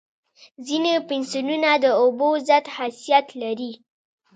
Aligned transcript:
ځینې 0.67 0.93
پنسلونه 1.07 1.71
د 1.83 1.85
اوبو 2.01 2.29
ضد 2.47 2.65
خاصیت 2.75 3.27
لري. 3.41 3.71